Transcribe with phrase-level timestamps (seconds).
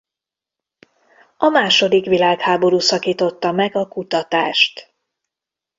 [1.37, 4.95] A második világháború szakította meg a kutatást.